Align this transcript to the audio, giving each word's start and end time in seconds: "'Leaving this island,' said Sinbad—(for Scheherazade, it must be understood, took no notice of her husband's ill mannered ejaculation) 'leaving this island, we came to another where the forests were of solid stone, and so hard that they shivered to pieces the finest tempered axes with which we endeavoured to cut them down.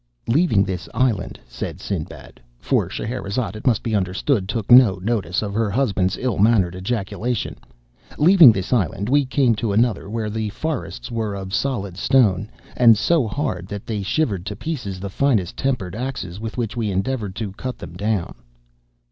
"'Leaving 0.25 0.63
this 0.63 0.89
island,' 0.95 1.39
said 1.47 1.79
Sinbad—(for 1.79 2.89
Scheherazade, 2.89 3.55
it 3.55 3.67
must 3.67 3.83
be 3.83 3.93
understood, 3.93 4.49
took 4.49 4.71
no 4.71 4.95
notice 4.95 5.43
of 5.43 5.53
her 5.53 5.69
husband's 5.69 6.17
ill 6.17 6.39
mannered 6.39 6.73
ejaculation) 6.75 7.55
'leaving 8.17 8.51
this 8.51 8.73
island, 8.73 9.09
we 9.09 9.27
came 9.27 9.53
to 9.53 9.71
another 9.73 10.09
where 10.09 10.31
the 10.31 10.49
forests 10.49 11.11
were 11.11 11.35
of 11.35 11.53
solid 11.53 11.97
stone, 11.97 12.49
and 12.75 12.97
so 12.97 13.27
hard 13.27 13.67
that 13.67 13.85
they 13.85 14.01
shivered 14.01 14.43
to 14.43 14.55
pieces 14.55 14.99
the 14.99 15.07
finest 15.07 15.55
tempered 15.55 15.93
axes 15.93 16.39
with 16.39 16.57
which 16.57 16.75
we 16.75 16.89
endeavoured 16.89 17.35
to 17.35 17.51
cut 17.51 17.77
them 17.77 17.93
down. 17.93 18.33